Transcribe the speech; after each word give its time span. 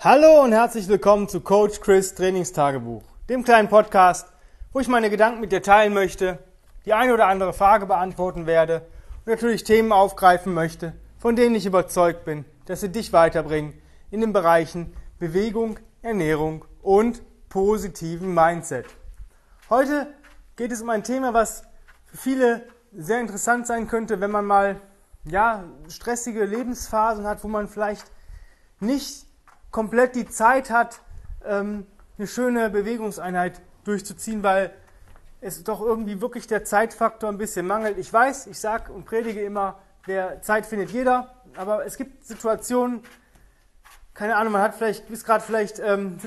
Hallo 0.00 0.44
und 0.44 0.52
herzlich 0.52 0.86
willkommen 0.86 1.28
zu 1.28 1.40
Coach 1.40 1.80
Chris 1.80 2.14
Trainingstagebuch, 2.14 3.02
dem 3.28 3.42
kleinen 3.42 3.68
Podcast, 3.68 4.28
wo 4.72 4.78
ich 4.78 4.86
meine 4.86 5.10
Gedanken 5.10 5.40
mit 5.40 5.50
dir 5.50 5.60
teilen 5.60 5.92
möchte, 5.92 6.38
die 6.86 6.94
eine 6.94 7.12
oder 7.12 7.26
andere 7.26 7.52
Frage 7.52 7.86
beantworten 7.86 8.46
werde 8.46 8.86
und 9.24 9.26
natürlich 9.26 9.64
Themen 9.64 9.90
aufgreifen 9.90 10.54
möchte, 10.54 10.92
von 11.18 11.34
denen 11.34 11.56
ich 11.56 11.66
überzeugt 11.66 12.24
bin, 12.24 12.44
dass 12.66 12.80
sie 12.80 12.90
dich 12.90 13.12
weiterbringen 13.12 13.74
in 14.12 14.20
den 14.20 14.32
Bereichen 14.32 14.94
Bewegung, 15.18 15.80
Ernährung 16.00 16.64
und 16.80 17.20
positiven 17.48 18.32
Mindset. 18.32 18.86
Heute 19.68 20.06
geht 20.54 20.70
es 20.70 20.80
um 20.80 20.90
ein 20.90 21.02
Thema, 21.02 21.34
was 21.34 21.64
für 22.04 22.18
viele 22.18 22.62
sehr 22.92 23.20
interessant 23.20 23.66
sein 23.66 23.88
könnte, 23.88 24.20
wenn 24.20 24.30
man 24.30 24.44
mal 24.44 24.80
ja, 25.24 25.64
stressige 25.88 26.44
Lebensphasen 26.44 27.26
hat, 27.26 27.42
wo 27.42 27.48
man 27.48 27.66
vielleicht 27.66 28.12
nicht 28.78 29.27
komplett 29.70 30.14
die 30.14 30.28
Zeit 30.28 30.70
hat, 30.70 31.00
ähm, 31.44 31.86
eine 32.16 32.26
schöne 32.26 32.70
Bewegungseinheit 32.70 33.60
durchzuziehen, 33.84 34.42
weil 34.42 34.72
es 35.40 35.62
doch 35.62 35.80
irgendwie 35.80 36.20
wirklich 36.20 36.46
der 36.46 36.64
Zeitfaktor 36.64 37.30
ein 37.30 37.38
bisschen 37.38 37.66
mangelt. 37.66 37.98
Ich 37.98 38.12
weiß, 38.12 38.48
ich 38.48 38.58
sage 38.58 38.92
und 38.92 39.04
predige 39.04 39.40
immer, 39.42 39.78
wer 40.04 40.42
Zeit 40.42 40.66
findet 40.66 40.90
jeder, 40.90 41.34
aber 41.56 41.86
es 41.86 41.96
gibt 41.96 42.24
Situationen, 42.24 43.02
keine 44.14 44.36
Ahnung, 44.36 44.52
man 44.52 44.62
hat 44.62 44.74
vielleicht, 44.74 45.08
ist 45.10 45.24
gerade 45.24 45.44
vielleicht 45.44 45.78
ähm, 45.78 46.18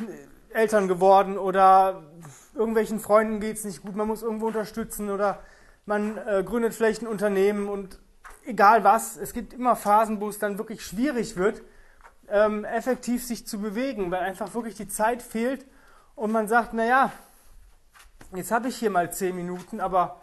Eltern 0.54 0.88
geworden 0.88 1.38
oder 1.38 2.04
irgendwelchen 2.56 3.00
Freunden 3.00 3.40
geht 3.42 3.58
es 3.58 3.66
nicht 3.66 3.82
gut, 3.82 3.96
man 3.96 4.08
muss 4.08 4.24
irgendwo 4.24 4.48
unterstützen 4.48 5.10
oder 5.10 5.40
man 5.86 6.18
äh, 6.26 6.44
gründet 6.44 6.74
vielleicht 6.74 7.02
ein 7.02 7.08
Unternehmen 7.08 7.68
und 7.68 8.00
egal 8.46 8.84
was, 8.84 9.18
es 9.18 9.34
gibt 9.34 9.54
immer 9.54 9.76
Phasen, 9.76 10.22
wo 10.22 10.30
es 10.30 10.40
dann 10.40 10.58
wirklich 10.58 10.86
schwierig 10.86 11.36
wird 11.36 11.62
ähm, 12.32 12.66
effektiv 12.66 13.26
sich 13.26 13.46
zu 13.46 13.60
bewegen, 13.60 14.10
weil 14.10 14.22
einfach 14.22 14.54
wirklich 14.54 14.76
die 14.76 14.88
Zeit 14.88 15.22
fehlt 15.22 15.66
und 16.16 16.32
man 16.32 16.48
sagt, 16.48 16.74
naja, 16.74 17.12
jetzt 18.34 18.52
habe 18.52 18.70
ich 18.70 18.78
hier 18.78 18.90
mal 18.90 19.12
10 19.12 19.36
Minuten, 19.36 19.80
aber 19.80 20.22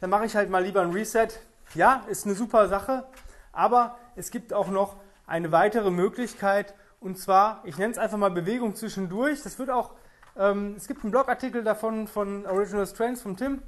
dann 0.00 0.10
mache 0.10 0.26
ich 0.26 0.36
halt 0.36 0.50
mal 0.50 0.62
lieber 0.62 0.82
ein 0.82 0.92
Reset. 0.92 1.28
Ja, 1.74 2.04
ist 2.08 2.26
eine 2.26 2.34
super 2.34 2.68
Sache, 2.68 3.06
aber 3.52 3.98
es 4.14 4.30
gibt 4.30 4.52
auch 4.52 4.68
noch 4.68 4.96
eine 5.26 5.50
weitere 5.50 5.90
Möglichkeit 5.90 6.74
und 7.00 7.18
zwar, 7.18 7.62
ich 7.64 7.78
nenne 7.78 7.92
es 7.92 7.98
einfach 7.98 8.18
mal 8.18 8.30
Bewegung 8.30 8.74
zwischendurch. 8.74 9.42
Das 9.42 9.58
wird 9.58 9.70
auch, 9.70 9.92
ähm, 10.36 10.74
es 10.76 10.86
gibt 10.86 11.04
einen 11.04 11.10
Blogartikel 11.10 11.64
davon 11.64 12.06
von 12.06 12.46
Original 12.46 12.86
Strengths 12.86 13.22
von 13.22 13.36
Tim 13.36 13.62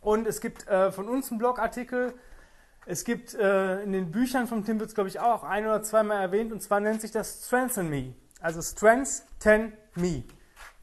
und 0.00 0.26
es 0.26 0.40
gibt 0.40 0.66
äh, 0.68 0.92
von 0.92 1.08
uns 1.08 1.30
einen 1.30 1.38
Blogartikel 1.38 2.14
es 2.84 3.04
gibt 3.04 3.34
äh, 3.34 3.82
in 3.82 3.92
den 3.92 4.10
Büchern 4.10 4.46
von 4.46 4.64
Tim 4.64 4.80
wird 4.80 4.94
glaube 4.94 5.08
ich, 5.08 5.20
auch 5.20 5.44
ein 5.44 5.64
oder 5.64 5.82
zweimal 5.82 6.20
erwähnt, 6.20 6.52
und 6.52 6.62
zwar 6.62 6.80
nennt 6.80 7.00
sich 7.00 7.12
das 7.12 7.46
Strengthen 7.46 7.88
Me. 7.88 8.14
Also 8.40 8.60
Strengthen 8.60 9.72
Me. 9.94 10.24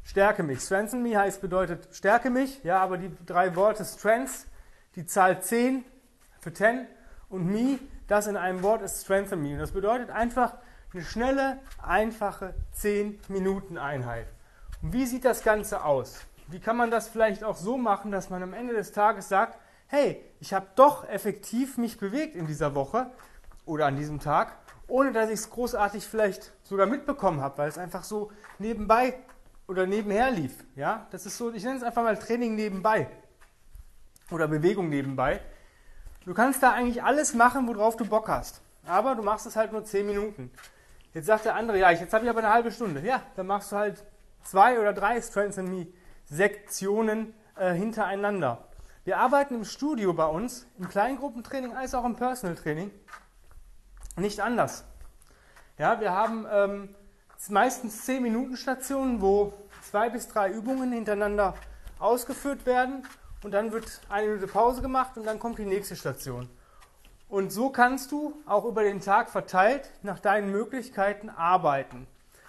Stärke 0.04 0.44
mich. 0.44 0.62
Strengthen 0.62 1.04
Me 1.04 1.18
heißt, 1.18 1.42
bedeutet 1.42 1.90
stärke 1.92 2.30
mich, 2.30 2.64
ja, 2.64 2.80
aber 2.80 2.98
die 2.98 3.12
drei 3.26 3.56
Worte 3.56 3.84
Strength, 3.84 4.48
die 4.96 5.06
Zahl 5.06 5.42
10 5.42 5.84
für 6.40 6.54
10 6.54 6.88
und 7.30 7.46
Me, 7.46 7.80
das 8.08 8.28
in 8.28 8.38
einem 8.38 8.64
Wort 8.64 8.82
ist 8.82 9.04
Strengthen 9.04 9.42
Me. 9.42 9.54
Und 9.54 9.60
das 9.60 9.72
bedeutet 9.72 10.10
einfach 10.10 10.56
eine 10.94 11.04
schnelle, 11.04 11.60
einfache 11.82 12.56
10 12.74 13.20
Minuten 13.28 13.78
Einheit. 13.78 14.28
Und 14.82 14.94
wie 14.94 15.06
sieht 15.06 15.26
das 15.26 15.44
Ganze 15.44 15.84
aus? 15.84 16.22
Wie 16.48 16.60
kann 16.60 16.78
man 16.78 16.90
das 16.90 17.10
vielleicht 17.10 17.44
auch 17.44 17.58
so 17.58 17.78
machen, 17.78 18.10
dass 18.10 18.30
man 18.30 18.42
am 18.42 18.54
Ende 18.54 18.74
des 18.74 18.92
Tages 18.92 19.30
sagt, 19.30 19.60
hey, 19.90 20.24
ich 20.40 20.54
habe 20.54 20.68
doch 20.76 21.08
effektiv 21.10 21.78
mich 21.78 21.98
bewegt 21.98 22.36
in 22.36 22.46
dieser 22.46 22.76
Woche 22.76 23.10
oder 23.66 23.88
an 23.88 23.96
diesem 23.96 24.20
Tag, 24.20 24.56
ohne 24.88 25.12
dass 25.12 25.30
ich 25.30 25.40
es 25.40 25.50
großartig 25.50 26.06
vielleicht 26.06 26.54
sogar 26.64 26.86
mitbekommen 26.86 27.42
habe, 27.42 27.58
weil 27.58 27.70
es 27.70 27.78
einfach 27.78 28.04
so 28.04 28.32
nebenbei 28.60 29.16
oder 29.68 29.86
nebenher 29.86 30.32
lief. 30.32 30.54
Ja, 30.76 31.08
das 31.12 31.26
ist 31.26 31.38
so, 31.38 31.52
ich 31.52 31.64
nenne 31.64 31.78
es 31.78 31.84
einfach 31.84 32.04
mal 32.04 32.18
Training 32.18 32.56
nebenbei 32.56 33.08
oder 34.32 34.48
Bewegung 34.48 34.90
nebenbei. 34.90 35.42
Du 36.26 36.34
kannst 36.36 36.62
da 36.62 36.72
eigentlich 36.74 37.04
alles 37.04 37.34
machen, 37.34 37.68
worauf 37.68 37.98
du 37.98 38.06
Bock 38.06 38.28
hast. 38.28 38.62
Aber 38.86 39.16
du 39.16 39.24
machst 39.24 39.48
es 39.48 39.56
halt 39.56 39.72
nur 39.72 39.84
10 39.84 40.06
Minuten. 40.06 40.52
Jetzt 41.14 41.26
sagt 41.26 41.46
der 41.46 41.56
andere, 41.56 41.80
ja, 41.80 41.90
jetzt 41.90 42.14
habe 42.14 42.26
ich 42.26 42.30
aber 42.30 42.40
eine 42.40 42.54
halbe 42.54 42.72
Stunde. 42.72 43.02
Ja, 43.02 43.24
dann 43.36 43.48
machst 43.48 43.72
du 43.72 43.78
halt 43.78 44.04
zwei 44.44 44.80
oder 44.80 44.94
drei 44.94 45.20
Strengths 45.22 45.58
and 45.58 45.70
Me 45.70 45.88
Sektionen 46.26 47.34
äh, 47.56 47.74
hintereinander. 47.74 48.69
Wir 49.10 49.18
arbeiten 49.18 49.56
im 49.56 49.66
Studio 49.66 50.14
bei 50.14 50.28
uns, 50.28 50.68
im 50.78 50.88
Kleingruppentraining 50.88 51.76
als 51.76 51.96
auch 51.96 52.06
im 52.06 52.16
Personal 52.16 52.56
Training, 52.56 52.92
nicht 54.18 54.40
anders. 54.40 54.84
Ja, 55.80 56.00
wir 56.00 56.12
haben 56.12 56.46
ähm, 56.48 56.96
meistens 57.48 58.06
10 58.06 58.22
Minuten 58.22 58.56
Stationen, 58.56 59.20
wo 59.20 59.54
zwei 59.82 60.12
bis 60.12 60.28
drei 60.28 60.52
Übungen 60.52 60.92
hintereinander 60.92 61.56
ausgeführt 61.98 62.68
werden 62.68 63.02
und 63.42 63.50
dann 63.50 63.72
wird 63.72 64.00
eine 64.10 64.28
Minute 64.28 64.46
Pause 64.46 64.84
gemacht 64.84 65.18
und 65.18 65.26
dann 65.26 65.40
kommt 65.40 65.58
die 65.58 65.66
nächste 65.66 65.96
Station. 65.96 66.48
Und 67.30 67.52
so 67.52 67.72
kannst 67.72 68.12
du 68.12 68.36
auch 68.46 68.66
über 68.66 68.84
den 68.84 69.02
Tag 69.02 69.32
verteilt 69.32 69.90
nach 70.04 70.20
deinen 70.20 70.52
Möglichkeiten 70.52 71.32
arbeiten. 71.32 72.06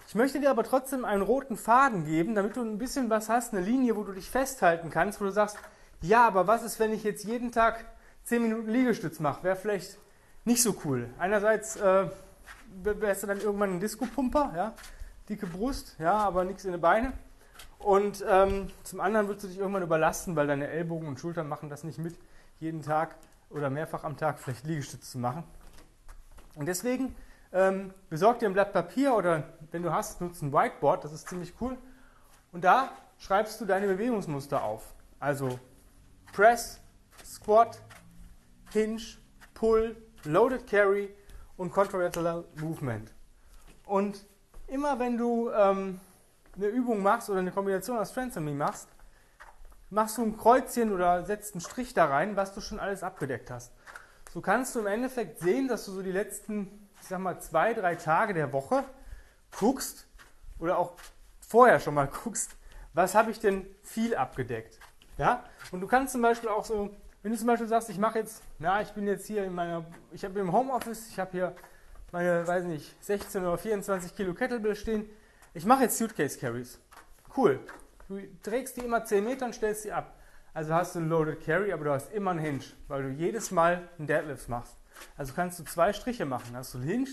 Ich 0.09 0.15
möchte 0.15 0.41
dir 0.41 0.50
aber 0.50 0.65
trotzdem 0.65 1.06
einen 1.06 1.22
roten 1.22 1.56
Faden 1.56 2.04
geben, 2.04 2.34
damit 2.34 2.54
du 2.56 2.60
ein 2.60 2.77
bisschen 2.77 3.09
was 3.09 3.31
hast, 3.31 3.54
eine 3.54 3.65
Linie, 3.65 3.97
wo 3.97 4.04
du 4.04 4.12
dich 4.12 4.28
festhalten 4.28 4.91
kannst, 4.91 5.22
wo 5.22 5.25
du 5.25 5.32
sagst, 5.32 5.56
ja, 6.03 6.27
aber 6.27 6.47
was 6.47 6.62
ist, 6.62 6.78
wenn 6.81 6.93
ich 6.93 7.05
jetzt 7.05 7.25
jeden 7.25 7.53
Tag 7.53 7.84
10 8.25 8.43
Minuten 8.43 8.69
Liegestütz 8.69 9.21
mache? 9.21 9.43
Wäre 9.43 9.56
vielleicht 9.56 9.99
nicht 10.44 10.62
so 10.62 10.77
cool. 10.84 11.11
Einerseits 11.19 11.77
äh, 11.77 12.06
wärst 12.83 13.22
du 13.22 13.27
dann 13.27 13.41
irgendwann 13.41 13.75
ein 13.75 13.81
Disco-Pumper, 13.81 14.53
ja? 14.56 14.75
dicke 15.28 15.47
Brust, 15.47 15.97
ja, 15.99 16.15
aber 16.15 16.44
nichts 16.44 16.65
in 16.65 16.72
den 16.72 16.81
Beine. 16.81 17.12
Und 17.78 18.25
ähm, 18.28 18.69
zum 18.83 19.00
anderen 19.00 19.28
würdest 19.28 19.44
du 19.44 19.49
dich 19.49 19.59
irgendwann 19.59 19.83
überlasten, 19.83 20.37
weil 20.37 20.47
deine 20.47 20.69
Ellbogen 20.69 21.09
und 21.09 21.19
Schultern 21.19 21.49
machen 21.49 21.71
das 21.71 21.84
nicht 21.84 21.99
mit, 21.99 22.16
jeden 22.59 22.83
Tag 22.83 23.16
oder 23.49 23.71
mehrfach 23.71 24.05
am 24.05 24.16
Tag 24.16 24.39
vielleicht 24.39 24.65
Liegestütz 24.65 25.12
zu 25.12 25.19
machen. 25.19 25.44
Und 26.56 26.66
deswegen 26.66 27.15
ähm, 27.53 27.94
besorg 28.10 28.39
dir 28.39 28.47
ein 28.47 28.53
Blatt 28.53 28.72
Papier 28.72 29.15
oder 29.15 29.44
wenn 29.71 29.83
du 29.83 29.93
hast, 29.93 30.21
nutze 30.21 30.44
ein 30.47 30.53
Whiteboard, 30.53 31.05
das 31.05 31.12
ist 31.12 31.28
ziemlich 31.28 31.55
cool. 31.60 31.78
Und 32.53 32.65
da 32.65 32.91
schreibst 33.19 33.60
du 33.60 33.65
deine 33.65 33.87
Bewegungsmuster 33.87 34.62
auf. 34.62 34.94
Also 35.19 35.59
Press, 36.33 36.81
Squat, 37.25 37.81
Hinge, 38.73 39.03
Pull, 39.55 39.97
Loaded 40.25 40.67
Carry 40.67 41.15
und 41.57 41.73
Contralateral 41.73 42.45
Movement. 42.57 43.13
Und 43.85 44.25
immer 44.69 44.99
wenn 44.99 45.19
du 45.19 45.51
ähm, 45.51 46.01
eine 46.57 46.67
Übung 46.67 47.03
machst 47.03 47.29
oder 47.31 47.41
eine 47.41 47.51
Kombination 47.51 47.99
aus 47.99 48.15
Me 48.17 48.55
machst, 48.55 48.89
machst 49.91 50.19
du 50.19 50.23
ein 50.23 50.37
Kreuzchen 50.37 50.93
oder 50.93 51.25
setzt 51.25 51.55
einen 51.55 51.61
Strich 51.61 51.95
da 51.95 52.07
rein, 52.07 52.37
was 52.37 52.55
du 52.55 52.61
schon 52.61 52.79
alles 52.79 53.03
abgedeckt 53.03 53.51
hast. 53.51 53.73
So 54.33 54.41
kannst 54.41 54.75
du 54.75 54.81
im 54.81 54.87
Endeffekt 54.87 55.41
sehen, 55.41 55.67
dass 55.67 55.85
du 55.87 55.93
so 55.93 56.03
die 56.03 56.13
letzten, 56.13 56.89
ich 57.01 57.09
sag 57.09 57.19
mal, 57.19 57.41
zwei, 57.41 57.75
drei 57.75 57.97
Tage 57.97 58.33
der 58.33 58.53
Woche 58.53 58.85
guckst 59.59 60.07
oder 60.61 60.79
auch 60.79 60.93
vorher 61.41 61.81
schon 61.81 61.95
mal 61.95 62.07
guckst, 62.25 62.57
was 62.95 63.15
habe 63.15 63.31
ich 63.33 63.41
denn 63.41 63.67
viel 63.83 64.15
abgedeckt. 64.15 64.79
Ja? 65.21 65.45
Und 65.71 65.83
du 65.83 65.87
kannst 65.87 66.13
zum 66.13 66.23
Beispiel 66.23 66.49
auch 66.49 66.65
so, 66.65 66.89
wenn 67.23 67.31
du 67.31 67.37
zum 67.37 67.47
Beispiel 67.47 67.69
sagst, 67.69 67.91
ich 67.91 67.99
mache 67.99 68.21
jetzt, 68.21 68.43
na, 68.59 68.81
ich 68.81 68.89
bin 68.93 69.07
jetzt 69.07 69.27
hier 69.27 69.45
in 69.45 69.55
meiner, 69.55 69.85
ich 70.13 70.25
habe 70.25 70.41
im 70.41 70.51
Homeoffice, 70.51 71.09
ich 71.11 71.19
habe 71.19 71.31
hier 71.33 71.55
meine, 72.11 72.47
weiß 72.47 72.65
nicht, 72.65 72.97
16 73.05 73.45
oder 73.45 73.59
24 73.59 74.17
Kilo 74.17 74.33
Kettlebell 74.33 74.75
stehen. 74.75 75.05
Ich 75.53 75.67
mache 75.67 75.83
jetzt 75.83 75.99
Suitcase 75.99 76.39
Carries. 76.39 76.81
Cool. 77.37 77.61
Du 78.09 78.19
trägst 78.43 78.79
die 78.79 78.81
immer 78.81 79.05
10 79.05 79.23
Meter 79.23 79.45
und 79.45 79.55
stellst 79.55 79.83
sie 79.83 79.93
ab. 79.93 80.17
Also 80.55 80.73
hast 80.73 80.95
du 80.95 81.01
einen 81.01 81.11
Loaded 81.11 81.45
Carry, 81.45 81.71
aber 81.71 81.85
du 81.85 81.91
hast 81.93 82.11
immer 82.13 82.31
einen 82.31 82.41
Hinge, 82.41 82.65
weil 82.89 83.03
du 83.03 83.11
jedes 83.11 83.51
Mal 83.51 83.89
einen 83.99 84.07
Deadlift 84.07 84.49
machst. 84.49 84.75
Also 85.19 85.35
kannst 85.35 85.59
du 85.61 85.65
zwei 85.65 85.93
Striche 85.93 86.25
machen. 86.25 86.57
Hast 86.57 86.73
du 86.73 86.79
einen 86.79 86.89
Hinge 86.89 87.11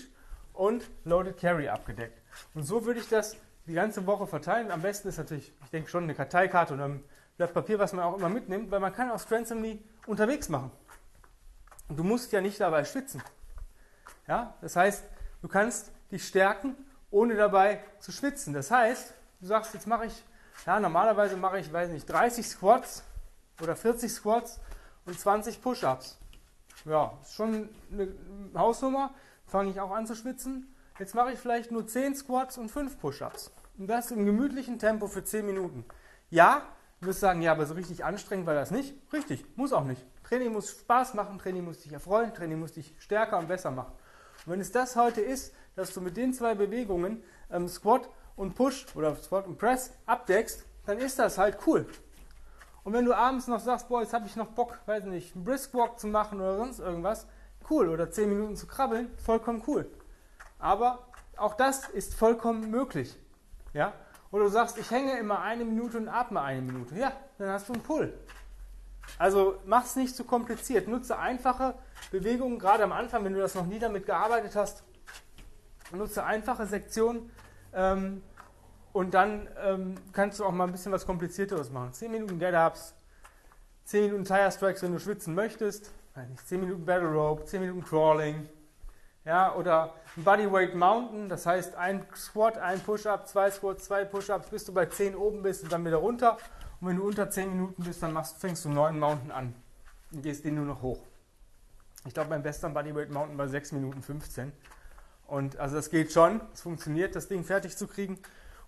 und 0.54 0.90
Loaded 1.04 1.38
Carry 1.38 1.68
abgedeckt. 1.68 2.18
Und 2.54 2.62
so 2.62 2.86
würde 2.86 3.00
ich 3.00 3.08
das 3.10 3.36
die 3.66 3.74
ganze 3.74 4.06
Woche 4.06 4.26
verteilen. 4.26 4.70
Am 4.70 4.80
besten 4.80 5.08
ist 5.08 5.18
natürlich, 5.18 5.52
ich 5.62 5.70
denke 5.70 5.90
schon, 5.90 6.04
eine 6.04 6.14
Karteikarte 6.14 6.72
oder 6.72 6.86
ein 6.86 7.04
Blatt 7.38 7.54
Papier, 7.54 7.78
was 7.78 7.92
man 7.92 8.04
auch 8.04 8.18
immer 8.18 8.28
mitnimmt, 8.28 8.70
weil 8.70 8.80
man 8.80 8.92
kann 8.92 9.10
auch 9.10 9.20
Strength 9.20 9.52
Only 9.52 9.82
unterwegs 10.06 10.48
machen. 10.48 10.72
Und 11.88 11.96
du 11.96 12.02
musst 12.02 12.32
ja 12.32 12.40
nicht 12.40 12.60
dabei 12.60 12.84
schwitzen. 12.84 13.22
Ja, 14.26 14.54
das 14.60 14.74
heißt, 14.74 15.04
du 15.40 15.48
kannst 15.48 15.92
dich 16.10 16.26
stärken, 16.26 16.76
ohne 17.10 17.36
dabei 17.36 17.80
zu 18.00 18.10
schwitzen. 18.10 18.52
Das 18.52 18.72
heißt, 18.72 19.14
du 19.40 19.46
sagst, 19.46 19.72
jetzt 19.72 19.86
mache 19.86 20.06
ich, 20.06 20.24
ja, 20.66 20.80
normalerweise 20.80 21.36
mache 21.36 21.60
ich, 21.60 21.72
weiß 21.72 21.90
nicht, 21.90 22.10
30 22.10 22.46
Squats 22.46 23.04
oder 23.62 23.76
40 23.76 24.12
Squats 24.12 24.60
und 25.06 25.18
20 25.18 25.62
Push-Ups. 25.62 26.18
Ja, 26.84 27.16
ist 27.22 27.34
schon 27.34 27.68
eine 27.92 28.12
Hausnummer. 28.54 29.14
Fange 29.46 29.70
ich 29.70 29.80
auch 29.80 29.92
an 29.92 30.08
zu 30.08 30.16
schwitzen. 30.16 30.74
Jetzt 30.98 31.14
mache 31.14 31.32
ich 31.32 31.38
vielleicht 31.38 31.70
nur 31.70 31.86
10 31.86 32.16
Squats 32.16 32.58
und 32.58 32.68
5 32.68 32.98
Push-Ups. 32.98 33.52
Und 33.78 33.86
das 33.86 34.10
im 34.10 34.26
gemütlichen 34.26 34.80
Tempo 34.80 35.06
für 35.06 35.22
10 35.22 35.46
Minuten. 35.46 35.84
Ja, 36.30 36.62
Du 37.00 37.06
wirst 37.06 37.20
sagen, 37.20 37.42
ja, 37.42 37.52
aber 37.52 37.64
so 37.66 37.74
richtig 37.74 38.04
anstrengend 38.04 38.46
war 38.46 38.54
das 38.54 38.70
nicht. 38.70 38.94
Richtig, 39.12 39.44
muss 39.56 39.72
auch 39.72 39.84
nicht. 39.84 40.04
Training 40.24 40.52
muss 40.52 40.70
Spaß 40.70 41.14
machen, 41.14 41.38
Training 41.38 41.64
muss 41.64 41.80
dich 41.80 41.92
erfreuen, 41.92 42.34
Training 42.34 42.58
muss 42.58 42.72
dich 42.72 42.94
stärker 42.98 43.38
und 43.38 43.48
besser 43.48 43.70
machen. 43.70 43.92
Und 44.44 44.52
wenn 44.52 44.60
es 44.60 44.72
das 44.72 44.96
heute 44.96 45.20
ist, 45.20 45.54
dass 45.76 45.94
du 45.94 46.00
mit 46.00 46.16
den 46.16 46.32
zwei 46.32 46.54
Bewegungen 46.54 47.22
ähm, 47.50 47.68
Squat 47.68 48.08
und 48.36 48.54
Push 48.54 48.86
oder 48.96 49.14
Squat 49.16 49.46
und 49.46 49.58
Press 49.58 49.92
abdeckst, 50.06 50.64
dann 50.86 50.98
ist 50.98 51.18
das 51.18 51.38
halt 51.38 51.58
cool. 51.66 51.86
Und 52.82 52.92
wenn 52.94 53.04
du 53.04 53.14
abends 53.14 53.46
noch 53.46 53.60
sagst, 53.60 53.88
boah, 53.88 54.00
jetzt 54.00 54.14
habe 54.14 54.26
ich 54.26 54.34
noch 54.34 54.48
Bock, 54.48 54.78
weiß 54.86 55.04
nicht, 55.04 55.34
einen 55.34 55.44
Brisk 55.44 55.74
Walk 55.74 56.00
zu 56.00 56.06
machen 56.06 56.40
oder 56.40 56.56
sonst 56.56 56.78
irgendwas, 56.78 57.26
cool. 57.70 57.88
Oder 57.88 58.10
10 58.10 58.28
Minuten 58.28 58.56
zu 58.56 58.66
krabbeln, 58.66 59.10
vollkommen 59.18 59.62
cool. 59.66 59.90
Aber 60.58 61.06
auch 61.36 61.54
das 61.54 61.88
ist 61.88 62.14
vollkommen 62.14 62.70
möglich. 62.70 63.16
Ja? 63.72 63.92
Oder 64.30 64.44
du 64.44 64.50
sagst, 64.50 64.78
ich 64.78 64.90
hänge 64.90 65.18
immer 65.18 65.40
eine 65.40 65.64
Minute 65.64 65.96
und 65.98 66.08
atme 66.08 66.40
eine 66.40 66.60
Minute. 66.60 66.94
Ja, 66.96 67.12
dann 67.38 67.48
hast 67.48 67.68
du 67.68 67.72
einen 67.72 67.82
Pull. 67.82 68.12
Also 69.18 69.58
mach 69.64 69.84
es 69.84 69.96
nicht 69.96 70.14
zu 70.14 70.24
kompliziert. 70.24 70.86
Nutze 70.86 71.18
einfache 71.18 71.74
Bewegungen, 72.10 72.58
gerade 72.58 72.84
am 72.84 72.92
Anfang, 72.92 73.24
wenn 73.24 73.32
du 73.32 73.40
das 73.40 73.54
noch 73.54 73.66
nie 73.66 73.78
damit 73.78 74.04
gearbeitet 74.04 74.54
hast. 74.54 74.84
Nutze 75.92 76.24
einfache 76.24 76.66
Sektionen 76.66 77.30
ähm, 77.72 78.22
und 78.92 79.14
dann 79.14 79.48
ähm, 79.64 79.94
kannst 80.12 80.38
du 80.38 80.44
auch 80.44 80.52
mal 80.52 80.64
ein 80.64 80.72
bisschen 80.72 80.92
was 80.92 81.06
Komplizierteres 81.06 81.70
machen. 81.70 81.94
10 81.94 82.10
Minuten 82.10 82.38
Get-Ups, 82.38 82.94
10 83.84 84.04
Minuten 84.04 84.24
Tire 84.24 84.52
Strikes, 84.52 84.82
wenn 84.82 84.92
du 84.92 84.98
schwitzen 84.98 85.34
möchtest. 85.34 85.92
10 86.46 86.60
Minuten 86.60 86.84
Battle 86.84 87.08
Rope, 87.08 87.44
10 87.44 87.60
Minuten 87.60 87.84
Crawling. 87.84 88.48
Ja, 89.28 89.54
oder 89.54 89.92
ein 90.16 90.24
Bodyweight 90.24 90.74
Mountain, 90.74 91.28
das 91.28 91.44
heißt 91.44 91.74
ein 91.74 92.06
Squat, 92.16 92.56
ein 92.56 92.80
Push-Up, 92.80 93.28
zwei 93.28 93.50
Squats, 93.50 93.84
zwei 93.84 94.06
Push-Ups, 94.06 94.48
bis 94.48 94.64
du 94.64 94.72
bei 94.72 94.86
10 94.86 95.14
oben 95.14 95.42
bist 95.42 95.64
und 95.64 95.70
dann 95.70 95.84
wieder 95.84 95.98
runter. 95.98 96.38
Und 96.80 96.88
wenn 96.88 96.96
du 96.96 97.06
unter 97.06 97.28
10 97.28 97.50
Minuten 97.50 97.82
bist, 97.82 98.02
dann 98.02 98.14
machst, 98.14 98.40
fängst 98.40 98.64
du 98.64 98.70
neuen 98.70 98.98
Mountain 98.98 99.30
an 99.30 99.54
und 100.12 100.22
gehst 100.22 100.46
den 100.46 100.54
nur 100.54 100.64
noch 100.64 100.80
hoch. 100.80 101.02
Ich 102.06 102.14
glaube, 102.14 102.30
mein 102.30 102.42
bester 102.42 102.70
Bodyweight 102.70 103.10
Mountain 103.10 103.36
war 103.36 103.48
6 103.48 103.72
Minuten 103.72 104.00
15. 104.00 104.50
Und 105.26 105.58
also 105.58 105.76
das 105.76 105.90
geht 105.90 106.10
schon, 106.10 106.40
es 106.54 106.62
funktioniert, 106.62 107.14
das 107.14 107.28
Ding 107.28 107.44
fertig 107.44 107.76
zu 107.76 107.86
kriegen. 107.86 108.18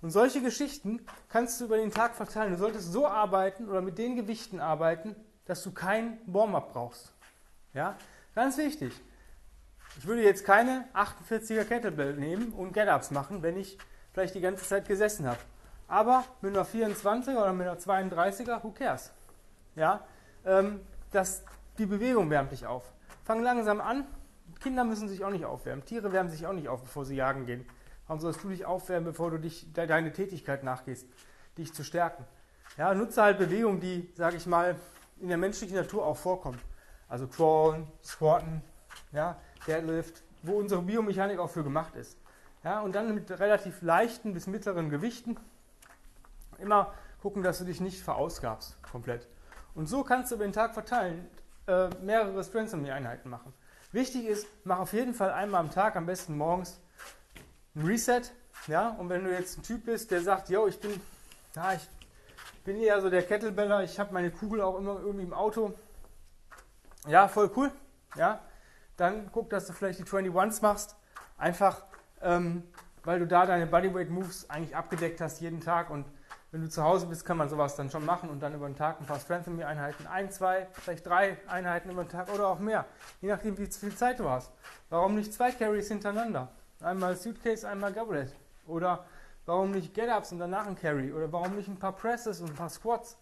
Und 0.03 0.11
solche 0.11 0.43
Geschichten 0.43 1.01
kannst 1.31 1.59
du 1.59 1.65
über 1.65 1.79
den 1.79 1.91
Tag 1.91 2.15
verteilen. 2.15 2.53
Du 2.53 2.59
solltest 2.59 2.93
so 2.93 3.07
arbeiten 3.07 3.67
oder 3.67 3.81
mit 3.81 3.97
den 3.97 4.15
Gewichten 4.15 4.61
arbeiten, 4.61 5.17
dass 5.47 5.63
du 5.63 5.73
kein 5.73 6.19
Warm-up 6.27 6.75
brauchst. 6.75 7.15
Ja, 7.73 7.97
ganz 8.35 8.59
wichtig. 8.59 8.93
Ich 9.99 10.07
würde 10.07 10.23
jetzt 10.23 10.45
keine 10.45 10.85
48er 10.95 11.65
Kettlebell 11.65 12.15
nehmen 12.15 12.53
und 12.53 12.73
Get-Ups 12.73 13.11
machen, 13.11 13.43
wenn 13.43 13.57
ich 13.57 13.79
vielleicht 14.13 14.35
die 14.35 14.41
ganze 14.41 14.65
Zeit 14.65 14.89
gesessen 14.89 15.27
habe. 15.27 15.39
Aber 15.89 16.25
mit 16.41 16.57
einer 16.57 16.65
24er 16.65 17.37
oder 17.37 17.53
mit 17.53 17.67
einer 17.67 17.79
32er, 17.79 18.63
who 18.63 18.71
cares? 18.71 19.13
Ja, 19.75 20.05
ähm, 20.45 20.81
das, 21.11 21.43
die 21.79 21.87
Bewegung 21.87 22.31
wärmt 22.31 22.53
dich 22.53 22.67
auf. 22.67 22.93
Fang 23.25 23.43
langsam 23.43 23.81
an. 23.81 24.07
Kinder 24.61 24.85
müssen 24.85 25.09
sich 25.09 25.25
auch 25.25 25.31
nicht 25.31 25.45
aufwärmen. 25.45 25.85
Tiere 25.85 26.13
wärmen 26.13 26.31
sich 26.31 26.47
auch 26.47 26.53
nicht 26.53 26.69
auf, 26.69 26.83
bevor 26.83 27.05
sie 27.05 27.17
jagen 27.17 27.47
gehen. 27.47 27.67
Warum 28.07 28.21
sollst 28.21 28.43
du 28.45 28.49
dich 28.49 28.67
aufwärmen, 28.67 29.05
bevor 29.05 29.31
du 29.31 29.39
dich, 29.39 29.73
de, 29.73 29.87
deine 29.87 30.13
Tätigkeit 30.13 30.65
nachgehst, 30.65 31.07
dich 31.59 31.73
zu 31.73 31.85
stärken? 31.85 32.25
Ja, 32.77 32.95
nutze 32.95 33.23
halt 33.23 33.39
Bewegungen, 33.39 33.81
die, 33.81 34.13
sage 34.15 34.37
ich 34.37 34.47
mal, 34.47 34.77
in 35.21 35.29
der 35.29 35.39
menschlichen 35.39 35.77
Natur 35.77 36.07
auch 36.07 36.17
vorkommen. 36.17 36.61
Also 37.09 37.27
Crawlen, 37.27 37.87
Squatten, 38.05 38.63
ja, 39.13 39.37
Deadlift, 39.67 40.23
wo 40.43 40.59
unsere 40.59 40.83
Biomechanik 40.83 41.39
auch 41.39 41.51
für 41.51 41.65
gemacht 41.65 41.95
ist. 41.95 42.19
Ja, 42.65 42.81
und 42.81 42.95
dann 42.95 43.15
mit 43.15 43.31
relativ 43.31 43.81
leichten 43.83 44.35
bis 44.35 44.47
mittleren 44.47 44.91
Gewichten 44.91 45.37
immer 46.59 46.93
gucken, 47.23 47.43
dass 47.43 47.59
du 47.59 47.65
dich 47.65 47.81
nicht 47.81 48.03
verausgabst 48.03 48.83
komplett. 48.83 49.27
Und 49.75 49.87
so 49.87 50.05
kannst 50.05 50.31
du 50.31 50.37
über 50.37 50.45
den 50.45 50.53
Tag 50.53 50.75
verteilen 50.75 51.27
äh, 51.67 51.89
mehrere 52.03 52.43
Strength 52.45 52.75
Einheiten 52.75 53.31
machen. 53.31 53.53
Wichtig 53.93 54.27
ist, 54.27 54.47
mach 54.65 54.79
auf 54.79 54.93
jeden 54.93 55.15
Fall 55.15 55.31
einmal 55.31 55.61
am 55.61 55.71
Tag, 55.71 55.97
am 55.97 56.07
besten 56.07 56.37
morgens, 56.37 56.79
ein 57.75 57.85
Reset. 57.87 58.23
Ja, 58.67 58.91
und 58.91 59.09
wenn 59.09 59.25
du 59.25 59.33
jetzt 59.33 59.59
ein 59.59 59.63
Typ 59.63 59.87
bist, 59.87 60.11
der 60.11 60.21
sagt, 60.21 60.51
yo, 60.51 60.67
ich 60.67 60.79
bin, 60.79 61.01
ja, 61.55 61.73
ich 61.73 61.89
bin 62.65 62.77
eher 62.77 63.01
so 63.01 63.09
der 63.09 63.23
Kettlebeller, 63.23 63.83
ich 63.83 63.99
habe 63.99 64.13
meine 64.13 64.31
Kugel 64.31 64.61
auch 64.61 64.79
immer 64.79 65.01
irgendwie 65.01 65.25
im 65.25 65.33
Auto. 65.33 65.73
Ja, 67.09 67.27
voll 67.27 67.51
cool. 67.57 67.73
Ja, 68.17 68.41
dann 69.01 69.31
guck, 69.33 69.51
dass 69.51 69.67
du 69.67 69.73
vielleicht 69.73 69.99
die 69.99 70.05
21s 70.05 70.63
machst. 70.63 70.97
Einfach, 71.39 71.85
ähm, 72.21 72.65
weil 73.03 73.19
du 73.19 73.27
da 73.27 73.47
deine 73.47 73.67
Bodyweight 73.67 74.11
Moves 74.11 74.49
eigentlich 74.51 74.77
abgedeckt 74.77 75.21
hast 75.21 75.41
jeden 75.41 75.61
Tag 75.61 75.91
und 75.91 76.05
wenn 76.53 76.63
du 76.63 76.69
zu 76.69 76.83
Hause 76.83 77.07
bist, 77.07 77.25
kann 77.25 77.37
man 77.37 77.49
sowas 77.49 77.77
dann 77.77 77.91
schon 77.91 78.05
machen 78.05 78.29
und 78.29 78.41
dann 78.41 78.55
über 78.55 78.67
den 78.67 78.75
Tag 78.75 79.01
ein 79.01 79.07
paar 79.07 79.21
Strength 79.21 79.49
Einheiten, 79.63 80.07
ein, 80.09 80.31
zwei, 80.31 80.67
vielleicht 80.73 81.07
drei 81.07 81.39
Einheiten 81.47 81.91
über 81.91 82.05
den 82.05 82.11
Tag 82.11 82.33
oder 82.35 82.49
auch 82.49 82.59
mehr, 82.59 82.87
je 83.21 83.29
nachdem, 83.29 83.57
wie 83.57 83.67
viel 83.67 83.95
Zeit 83.95 84.19
du 84.19 84.29
hast. 84.29 84.53
Warum 84.89 85.15
nicht 85.15 85.33
zwei 85.33 85.53
Carries 85.53 85.89
hintereinander? 85.89 86.49
Einmal 86.83 87.17
Suitcase, 87.17 87.69
einmal 87.69 87.93
Goblet. 87.93 88.35
Oder 88.67 89.05
warum 89.47 89.71
nicht 89.71 89.95
Get-Ups 89.95 90.33
und 90.33 90.41
danach 90.41 90.67
ein 90.67 90.77
Carry? 90.77 91.13
Oder 91.13 91.33
warum 91.33 91.55
nicht 91.55 91.69
ein 91.69 91.79
paar 91.79 91.95
Presses 91.95 92.41
und 92.41 92.51
ein 92.51 92.57
paar 92.57 92.69
Squats? 92.69 93.17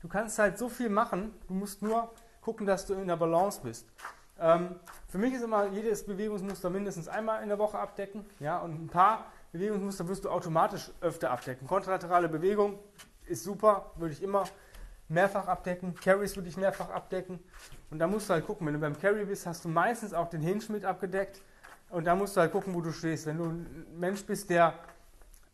Du 0.00 0.06
kannst 0.06 0.38
halt 0.38 0.56
so 0.56 0.68
viel 0.68 0.88
machen, 0.88 1.34
du 1.48 1.54
musst 1.54 1.82
nur 1.82 2.12
gucken, 2.40 2.64
dass 2.64 2.86
du 2.86 2.94
in 2.94 3.08
der 3.08 3.16
Balance 3.16 3.60
bist. 3.62 3.88
Ähm, 4.40 4.76
für 5.08 5.18
mich 5.18 5.34
ist 5.34 5.42
immer 5.42 5.66
jedes 5.68 6.04
Bewegungsmuster 6.04 6.70
mindestens 6.70 7.08
einmal 7.08 7.42
in 7.42 7.48
der 7.48 7.58
Woche 7.58 7.78
abdecken. 7.78 8.24
Ja, 8.40 8.58
und 8.58 8.84
ein 8.84 8.88
paar 8.88 9.26
Bewegungsmuster 9.52 10.06
wirst 10.08 10.24
du 10.24 10.30
automatisch 10.30 10.90
öfter 11.00 11.30
abdecken. 11.30 11.66
Kontralaterale 11.66 12.28
Bewegung 12.28 12.78
ist 13.26 13.44
super, 13.44 13.92
würde 13.96 14.12
ich 14.12 14.22
immer 14.22 14.44
mehrfach 15.08 15.48
abdecken. 15.48 15.94
Carries 15.94 16.36
würde 16.36 16.48
ich 16.48 16.56
mehrfach 16.56 16.90
abdecken. 16.90 17.40
Und 17.90 17.98
da 17.98 18.06
musst 18.06 18.28
du 18.28 18.34
halt 18.34 18.46
gucken, 18.46 18.66
wenn 18.66 18.74
du 18.74 18.80
beim 18.80 18.98
Carry 18.98 19.24
bist, 19.24 19.46
hast 19.46 19.64
du 19.64 19.68
meistens 19.68 20.12
auch 20.12 20.28
den 20.28 20.42
Hinge 20.42 20.62
mit 20.68 20.84
abgedeckt. 20.84 21.40
Und 21.90 22.06
da 22.06 22.14
musst 22.14 22.36
du 22.36 22.40
halt 22.40 22.52
gucken, 22.52 22.74
wo 22.74 22.80
du 22.82 22.92
stehst. 22.92 23.26
Wenn 23.26 23.38
du 23.38 23.44
ein 23.44 23.86
Mensch 23.98 24.24
bist, 24.24 24.50
der 24.50 24.74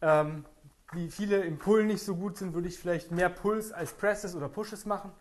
ähm, 0.03 0.45
wie 0.93 1.09
viele 1.11 1.43
im 1.43 1.59
Pull 1.59 1.85
nicht 1.85 2.05
so 2.05 2.17
gut 2.17 2.37
sind, 2.37 2.55
würde 2.55 2.69
ich 2.69 2.79
vielleicht 2.79 3.11
mehr 3.11 3.29
Pulls 3.29 3.73
als 3.73 3.93
Presses 3.93 4.35
oder 4.35 4.49
Pushes 4.49 4.85
machen. 4.85 5.13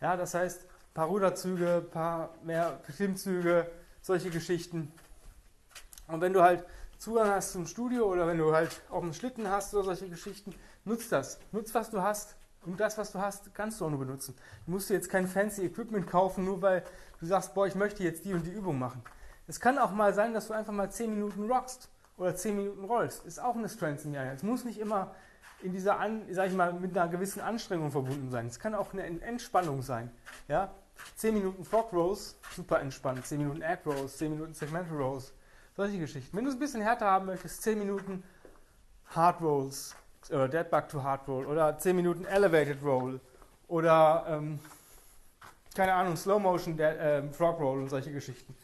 Ja, 0.00 0.16
das 0.16 0.34
heißt, 0.34 0.66
paar 0.94 1.06
Ruderzüge, 1.06 1.86
paar 1.90 2.34
mehr 2.42 2.80
Klimmzüge, 2.96 3.70
solche 4.02 4.30
Geschichten. 4.30 4.92
Und 6.08 6.20
wenn 6.20 6.32
du 6.32 6.42
halt 6.42 6.64
Zugang 6.98 7.30
hast 7.30 7.52
zum 7.52 7.66
Studio 7.66 8.06
oder 8.06 8.26
wenn 8.26 8.38
du 8.38 8.52
halt 8.52 8.82
auch 8.90 9.02
einen 9.02 9.14
Schlitten 9.14 9.48
hast 9.48 9.74
oder 9.74 9.84
solche 9.84 10.08
Geschichten, 10.08 10.54
nutz 10.84 11.08
das. 11.08 11.38
Nutz, 11.52 11.74
was 11.74 11.90
du 11.90 12.02
hast. 12.02 12.36
Und 12.66 12.78
das, 12.78 12.98
was 12.98 13.12
du 13.12 13.18
hast, 13.18 13.54
kannst 13.54 13.80
du 13.80 13.86
auch 13.86 13.90
nur 13.90 14.00
benutzen. 14.00 14.36
Du 14.66 14.72
musst 14.72 14.90
dir 14.90 14.94
jetzt 14.94 15.08
kein 15.08 15.26
fancy 15.26 15.64
Equipment 15.64 16.06
kaufen, 16.06 16.44
nur 16.44 16.60
weil 16.60 16.84
du 17.18 17.26
sagst, 17.26 17.54
boah, 17.54 17.66
ich 17.66 17.74
möchte 17.74 18.02
jetzt 18.02 18.24
die 18.26 18.34
und 18.34 18.44
die 18.44 18.50
Übung 18.50 18.78
machen. 18.78 19.02
Es 19.46 19.60
kann 19.60 19.78
auch 19.78 19.92
mal 19.92 20.12
sein, 20.12 20.34
dass 20.34 20.48
du 20.48 20.52
einfach 20.52 20.72
mal 20.72 20.90
10 20.90 21.14
Minuten 21.14 21.50
rockst 21.50 21.88
oder 22.18 22.36
10 22.36 22.56
Minuten 22.56 22.84
rollst. 22.84 23.24
Ist 23.24 23.40
auch 23.40 23.56
eine 23.56 23.68
Strength 23.68 24.04
in 24.04 24.14
Es 24.14 24.42
muss 24.42 24.64
nicht 24.64 24.78
immer 24.78 25.14
in 25.62 25.72
dieser, 25.72 25.98
sag 26.30 26.48
ich 26.48 26.54
mal, 26.54 26.72
mit 26.72 26.96
einer 26.96 27.10
gewissen 27.10 27.40
Anstrengung 27.40 27.90
verbunden 27.90 28.30
sein. 28.30 28.46
Es 28.46 28.58
kann 28.58 28.74
auch 28.74 28.92
eine 28.92 29.04
Entspannung 29.22 29.82
sein. 29.82 30.10
Ja? 30.48 30.70
10 31.16 31.34
Minuten 31.34 31.64
Frog 31.64 31.92
Rows, 31.92 32.36
super 32.54 32.80
entspannt. 32.80 33.26
10 33.26 33.38
Minuten 33.38 33.62
Egg 33.62 33.82
Rows, 33.86 34.16
10 34.18 34.32
Minuten 34.32 34.54
Segmental 34.54 34.96
Rows. 34.96 35.32
Solche 35.76 35.98
Geschichten. 35.98 36.36
Wenn 36.36 36.44
du 36.44 36.50
es 36.50 36.56
ein 36.56 36.60
bisschen 36.60 36.82
härter 36.82 37.06
haben 37.06 37.26
möchtest, 37.26 37.62
10 37.62 37.78
Minuten 37.78 38.22
Hard 39.06 39.40
Rolls 39.40 39.94
oder 40.28 40.48
Dead 40.48 40.70
Bug 40.70 40.88
to 40.88 41.02
Hard 41.02 41.26
Roll 41.28 41.46
oder 41.46 41.78
10 41.78 41.96
Minuten 41.96 42.24
Elevated 42.24 42.82
Roll 42.82 43.20
oder 43.68 44.26
ähm, 44.28 44.58
keine 45.74 45.94
Ahnung, 45.94 46.16
Slow 46.16 46.40
Motion 46.40 46.76
Dead, 46.76 46.96
äh, 46.96 47.22
Frog 47.32 47.60
Roll 47.60 47.80
und 47.80 47.88
solche 47.88 48.12
Geschichten. 48.12 48.54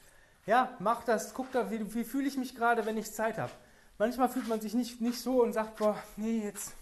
Ja, 0.44 0.76
mach 0.78 1.04
das, 1.04 1.34
guck 1.34 1.50
da, 1.52 1.70
wie, 1.70 1.94
wie 1.94 2.04
fühle 2.04 2.28
ich 2.28 2.36
mich 2.36 2.54
gerade, 2.54 2.86
wenn 2.86 2.96
ich 2.96 3.12
Zeit 3.12 3.38
habe. 3.38 3.52
Manchmal 3.98 4.28
fühlt 4.28 4.48
man 4.48 4.60
sich 4.60 4.74
nicht, 4.74 5.00
nicht 5.00 5.20
so 5.20 5.42
und 5.42 5.52
sagt, 5.52 5.76
boah, 5.76 5.96
nee, 6.16 6.44
jetzt, 6.44 6.74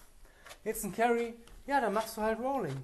jetzt 0.62 0.84
ein 0.84 0.92
Carry. 0.92 1.34
Ja, 1.66 1.80
dann 1.80 1.92
machst 1.92 2.16
du 2.16 2.22
halt 2.22 2.38
Rolling. 2.38 2.76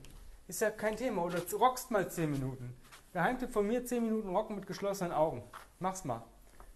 Ist 0.49 0.61
ja 0.61 0.71
kein 0.71 0.97
Thema. 0.97 1.23
Oder 1.23 1.41
rockst 1.53 1.91
mal 1.91 2.11
10 2.11 2.31
Minuten. 2.31 2.75
Geheimtipp 3.13 3.53
von 3.53 3.67
mir, 3.67 3.85
10 3.85 4.03
Minuten 4.03 4.29
rocken 4.29 4.57
mit 4.57 4.67
geschlossenen 4.67 5.13
Augen. 5.13 5.43
Mach's 5.79 6.05
mal. 6.05 6.23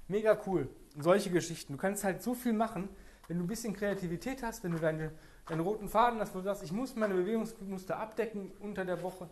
Mega 0.09 0.39
cool. 0.47 0.69
solche 0.99 1.31
Geschichten. 1.31 1.73
Du 1.73 1.79
kannst 1.79 2.05
halt 2.05 2.23
so 2.23 2.35
viel 2.35 2.53
machen, 2.53 2.89
wenn 3.29 3.39
du 3.39 3.45
ein 3.45 3.49
bisschen 3.49 3.75
Kreativität 3.75 4.43
hast, 4.43 4.63
wenn 4.65 4.73
du 4.73 4.79
deine, 4.79 5.13
deinen 5.47 5.61
roten 5.61 5.89
Faden 5.89 6.21
hast, 6.21 6.35
wo 6.35 6.39
du 6.39 6.45
sagst, 6.45 6.63
ich 6.63 6.73
muss 6.73 6.95
meine 6.95 7.15
Bewegungsmuster 7.15 7.99
abdecken 7.99 8.53
unter 8.61 8.85
der 8.85 9.03
Woche. 9.03 9.29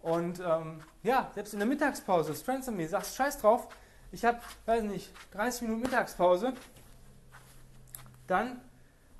Und 0.00 0.40
ähm, 0.40 0.80
ja, 1.02 1.30
selbst 1.34 1.54
in 1.54 1.60
der 1.60 1.68
Mittagspause, 1.68 2.34
Strength 2.34 2.70
Me, 2.72 2.86
sagst 2.86 3.16
scheiß 3.16 3.38
drauf, 3.38 3.68
ich 4.12 4.24
habe, 4.24 4.38
weiß 4.66 4.84
nicht, 4.84 5.10
30 5.32 5.62
Minuten 5.62 5.82
Mittagspause, 5.82 6.52
dann, 8.26 8.60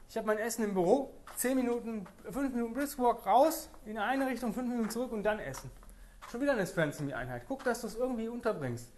ich 0.09 0.17
habe 0.17 0.27
mein 0.27 0.39
Essen 0.39 0.65
im 0.65 0.75
Büro, 0.75 1.13
10 1.37 1.57
Minuten, 1.57 2.07
5 2.31 2.55
Minuten 2.55 2.75
Brisk 2.75 2.99
raus, 2.99 3.69
in 3.85 3.99
eine 3.99 4.27
Richtung, 4.27 4.53
5 4.53 4.69
Minuten 4.69 4.91
zurück 4.91 5.13
und 5.13 5.23
dann 5.23 5.39
essen. 5.39 5.71
Schon 6.31 6.41
wieder 6.41 6.53
eine 6.53 6.67
Strength 6.67 7.01
Me 7.01 7.17
Einheit. 7.17 7.43
Guck, 7.49 7.65
dass 7.65 7.81
du 7.81 7.87
es 7.87 7.97
irgendwie 7.97 8.29
unterbringst 8.29 8.91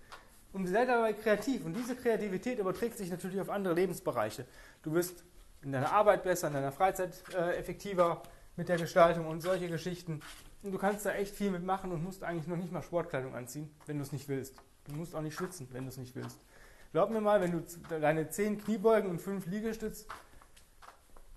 und 0.53 0.67
sei 0.67 0.85
dabei 0.87 1.13
kreativ. 1.13 1.65
Und 1.65 1.75
diese 1.75 1.97
Kreativität 1.97 2.59
überträgt 2.59 2.97
sich 2.97 3.11
natürlich 3.11 3.41
auf 3.41 3.51
andere 3.51 3.75
Lebensbereiche. 3.75 4.47
Du 4.83 4.93
wirst 4.93 5.25
in 5.63 5.73
deiner 5.73 5.93
Arbeit 5.93 6.23
besser, 6.23 6.49
in 6.49 6.55
deiner 6.55 6.73
Freizeit 6.73 7.23
äh, 7.35 7.57
effektiver 7.57 8.23
mit 8.57 8.69
der 8.69 8.79
Gestaltung 8.79 9.27
und 9.27 9.41
solche 9.41 9.69
Geschichten. 9.69 10.21
Und 10.63 10.73
du 10.73 10.79
kannst 10.79 11.05
da 11.05 11.13
echt 11.13 11.35
viel 11.35 11.51
mitmachen 11.51 11.93
und 11.93 12.03
musst 12.03 12.25
eigentlich 12.25 12.47
noch 12.47 12.57
nicht 12.57 12.73
mal 12.73 12.83
Sportkleidung 12.83 13.35
anziehen, 13.35 13.71
wenn 13.87 13.99
du 13.99 14.03
es 14.03 14.13
nicht 14.13 14.29
willst. 14.29 14.57
Du 14.85 14.95
musst 14.95 15.15
auch 15.15 15.21
nicht 15.21 15.35
schwitzen, 15.35 15.69
wenn 15.73 15.85
du 15.85 15.91
es 15.91 15.97
nicht 15.97 16.15
willst. 16.15 16.39
Glaub 16.93 17.11
mir 17.11 17.21
mal, 17.21 17.41
wenn 17.41 17.53
du 17.53 17.63
deine 18.01 18.31
10 18.31 18.65
Kniebeugen 18.65 19.11
und 19.11 19.21
5 19.21 19.47
Liegestütz 19.47 20.07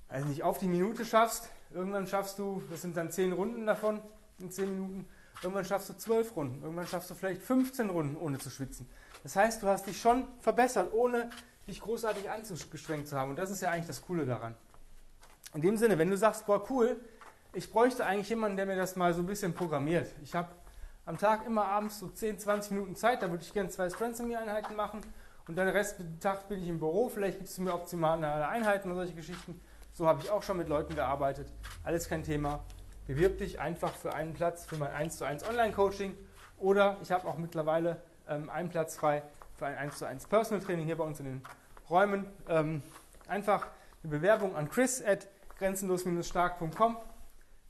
also 0.10 0.28
nicht 0.28 0.44
auf 0.44 0.58
die 0.58 0.68
Minute 0.68 1.06
schaffst, 1.06 1.50
irgendwann 1.72 2.08
schaffst 2.08 2.40
du, 2.40 2.62
das 2.70 2.82
sind 2.82 2.98
dann 2.98 3.12
10 3.12 3.32
Runden 3.32 3.66
davon 3.66 4.02
in 4.40 4.52
10 4.52 4.70
Minuten, 4.70 5.08
irgendwann 5.42 5.66
schaffst 5.66 5.90
du 5.90 5.94
12 5.94 6.36
Runden, 6.36 6.62
irgendwann 6.64 6.88
schaffst 6.88 7.10
du 7.10 7.16
vielleicht 7.16 7.42
15 7.42 7.90
Runden 7.90 8.18
ohne 8.18 8.40
zu 8.40 8.50
schwitzen. 8.50 8.90
Das 9.24 9.36
heißt, 9.36 9.62
du 9.62 9.68
hast 9.68 9.86
dich 9.86 10.00
schon 10.00 10.28
verbessert, 10.40 10.94
ohne 10.94 11.30
dich 11.68 11.82
großartig 11.82 12.30
angestrengt 12.30 13.08
zu 13.08 13.18
haben. 13.18 13.32
Und 13.32 13.40
das 13.40 13.52
ist 13.52 13.62
ja 13.62 13.70
eigentlich 13.70 13.88
das 13.88 14.02
Coole 14.02 14.26
daran. 14.26 14.56
In 15.54 15.62
dem 15.62 15.78
Sinne, 15.78 15.98
wenn 15.98 16.10
du 16.10 16.18
sagst, 16.18 16.46
boah, 16.46 16.66
cool, 16.70 17.00
ich 17.54 17.72
bräuchte 17.72 18.06
eigentlich 18.06 18.30
jemanden, 18.30 18.58
der 18.58 18.66
mir 18.66 18.76
das 18.76 18.96
mal 18.96 19.14
so 19.14 19.22
ein 19.22 19.26
bisschen 19.26 19.54
programmiert. 19.54 20.08
Ich 20.24 20.36
habe 20.36 20.50
am 21.06 21.18
Tag 21.18 21.46
immer 21.46 21.66
abends 21.66 22.00
so 22.00 22.08
10, 22.08 22.40
20 22.40 22.72
Minuten 22.72 22.96
Zeit, 22.96 23.22
da 23.22 23.30
würde 23.30 23.44
ich 23.44 23.54
gerne 23.54 23.70
zwei 23.70 23.90
Strengths 23.90 24.22
Einheiten 24.22 24.76
machen 24.76 25.02
und 25.48 25.56
dann 25.56 25.66
den 25.66 25.76
Rest 25.76 25.98
des 26.00 26.06
Tages 26.20 26.44
bin 26.44 26.62
ich 26.62 26.70
im 26.70 26.78
Büro, 26.78 27.10
vielleicht 27.10 27.40
gibt 27.40 27.50
es 27.50 27.58
mir 27.58 27.74
optimale 27.74 28.48
Einheiten 28.48 28.92
oder 28.92 29.02
solche 29.02 29.16
Geschichten. 29.16 29.60
So 30.00 30.08
habe 30.08 30.22
ich 30.24 30.32
auch 30.32 30.44
schon 30.44 30.56
mit 30.56 30.70
Leuten 30.70 30.96
gearbeitet. 30.96 31.52
Alles 31.84 32.08
kein 32.08 32.24
Thema. 32.24 32.64
Bewirb 33.06 33.38
dich 33.40 33.60
einfach 33.60 33.94
für 33.94 34.14
einen 34.14 34.34
Platz 34.34 34.66
für 34.66 34.78
mein 34.78 34.94
1 34.94 35.18
zu 35.18 35.26
1 35.26 35.46
Online-Coaching 35.46 36.16
oder 36.58 36.96
ich 37.02 37.12
habe 37.12 37.28
auch 37.28 37.38
mittlerweile 37.38 38.02
ähm, 38.26 38.50
einen 38.50 38.70
Platz 38.70 38.96
frei 38.96 39.24
für 39.58 39.66
ein 39.66 39.76
1 39.76 39.98
zu 39.98 40.06
1 40.08 40.28
Personal 40.28 40.64
Training 40.64 40.86
hier 40.86 40.96
bei 40.96 41.04
uns 41.04 41.20
in 41.20 41.26
den 41.26 41.42
Räumen. 41.90 42.28
Ähm, 42.48 42.82
einfach 43.28 43.68
eine 44.02 44.12
Bewerbung 44.12 44.56
an 44.56 44.70
chris 44.70 45.04
at 45.06 45.28
grenzenlos-stark.com 45.58 46.96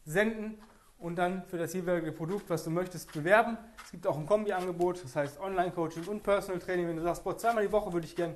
senden 0.06 0.62
und 1.00 1.16
dann 1.16 1.46
für 1.48 1.58
das 1.58 1.74
jeweilige 1.74 2.12
Produkt, 2.12 2.48
was 2.52 2.64
du 2.64 2.70
möchtest, 2.70 3.12
bewerben. 3.12 3.58
Es 3.84 3.90
gibt 3.90 4.06
auch 4.06 4.20
ein 4.20 4.28
Kombi-Angebot, 4.28 5.04
das 5.04 5.16
heißt 5.16 5.40
Online-Coaching 5.40 6.04
und 6.06 6.22
Personal 6.22 6.62
Training. 6.62 6.90
Wenn 6.90 6.98
du 6.98 7.02
sagst, 7.02 7.24
boah, 7.24 7.36
zweimal 7.36 7.66
die 7.66 7.72
Woche 7.72 7.92
würde 7.92 8.06
ich 8.06 8.16
gern 8.16 8.36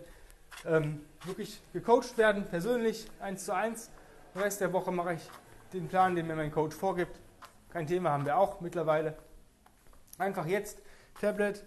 ähm, 0.66 1.02
wirklich 1.26 1.62
gecoacht 1.74 2.18
werden, 2.18 2.46
persönlich, 2.46 3.08
eins 3.20 3.46
zu 3.46 3.54
eins. 3.54 3.90
Den 4.34 4.42
Rest 4.42 4.62
der 4.62 4.74
Woche 4.74 4.92
mache 4.92 5.14
ich 5.14 5.30
den 5.74 5.88
Plan, 5.88 6.16
den 6.16 6.28
mir 6.28 6.36
mein 6.36 6.52
Coach 6.52 6.76
vorgibt. 6.76 7.20
Kein 7.72 7.88
Thema, 7.88 8.12
haben 8.12 8.26
wir 8.26 8.38
auch 8.38 8.62
mittlerweile. 8.62 9.16
Einfach 10.18 10.46
jetzt 10.46 10.80
Tablet, 11.20 11.64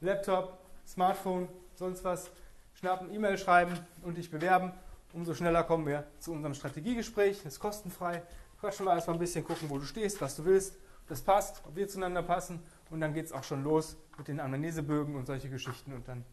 Laptop, 0.00 0.58
Smartphone, 0.86 1.48
sonst 1.74 2.04
was, 2.04 2.30
schnappen, 2.74 3.12
E-Mail 3.12 3.38
schreiben 3.38 3.78
und 4.02 4.16
dich 4.16 4.30
bewerben. 4.30 4.72
Umso 5.12 5.34
schneller 5.34 5.64
kommen 5.64 5.86
wir 5.86 6.04
zu 6.18 6.32
unserem 6.32 6.54
Strategiegespräch. 6.54 7.42
Das 7.42 7.54
ist 7.54 7.60
kostenfrei. 7.60 8.22
Quatschen 8.60 8.86
wir 8.86 8.94
erstmal 8.94 9.16
ein 9.16 9.20
bisschen, 9.20 9.44
gucken, 9.44 9.70
wo 9.70 9.78
du 9.78 9.84
stehst, 9.84 10.20
was 10.20 10.36
du 10.36 10.44
willst, 10.44 10.76
ob 11.02 11.08
das 11.08 11.22
passt, 11.22 11.62
ob 11.66 11.76
wir 11.76 11.88
zueinander 11.88 12.22
passen. 12.22 12.60
Und 12.90 13.00
dann 13.00 13.14
geht 13.14 13.26
es 13.26 13.32
auch 13.32 13.44
schon 13.44 13.64
los 13.64 13.96
mit 14.16 14.28
den 14.28 14.40
Anamnesebögen 14.40 15.16
und 15.16 15.26
solche 15.26 15.48
Geschichten. 15.48 15.92
Und 15.92 16.06
dann 16.08 16.24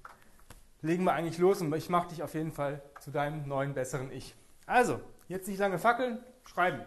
legen 0.86 1.04
wir 1.04 1.14
eigentlich 1.14 1.40
los 1.40 1.62
und 1.62 1.74
ich 1.74 1.90
mache 1.90 2.10
dich 2.10 2.22
auf 2.22 2.36
jeden 2.36 2.52
Fall 2.52 2.82
zu 3.02 3.10
deinem 3.10 3.48
neuen, 3.48 3.74
besseren 3.74 4.12
Ich. 4.12 4.36
Also, 4.68 5.02
jetzt 5.28 5.48
nicht 5.48 5.58
lange 5.58 5.80
fackeln, 5.80 6.20
schreiben. 6.46 6.82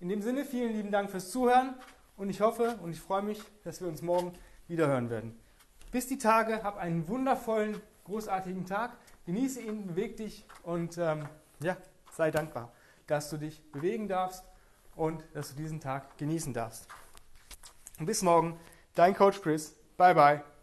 In 0.00 0.08
dem 0.08 0.22
Sinne, 0.22 0.44
vielen 0.44 0.72
lieben 0.72 0.90
Dank 0.90 1.08
fürs 1.10 1.30
Zuhören 1.30 1.74
und 2.16 2.30
ich 2.30 2.40
hoffe 2.40 2.78
und 2.82 2.90
ich 2.90 3.00
freue 3.00 3.22
mich, 3.22 3.40
dass 3.62 3.80
wir 3.80 3.88
uns 3.88 4.02
morgen 4.02 4.32
wieder 4.66 4.88
hören 4.88 5.08
werden. 5.08 5.38
Bis 5.92 6.08
die 6.08 6.18
Tage, 6.18 6.64
hab 6.64 6.76
einen 6.78 7.06
wundervollen, 7.06 7.80
großartigen 8.04 8.66
Tag, 8.66 8.96
genieße 9.26 9.60
ihn, 9.60 9.86
beweg 9.86 10.16
dich 10.16 10.44
und 10.64 10.98
ähm, 10.98 11.28
ja, 11.60 11.76
sei 12.10 12.32
dankbar, 12.32 12.72
dass 13.06 13.30
du 13.30 13.36
dich 13.36 13.62
bewegen 13.70 14.08
darfst 14.08 14.44
und 14.96 15.22
dass 15.32 15.50
du 15.50 15.56
diesen 15.56 15.80
Tag 15.80 16.18
genießen 16.18 16.52
darfst. 16.52 16.88
Und 18.00 18.06
bis 18.06 18.22
morgen, 18.22 18.58
dein 18.94 19.14
Coach 19.14 19.40
Chris. 19.40 19.76
Bye 19.96 20.14
bye. 20.14 20.57